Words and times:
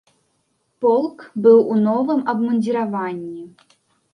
Полк 0.85 1.19
быў 1.47 1.61
у 1.75 1.77
новым 1.83 2.25
абмундзіраванні. 2.33 3.41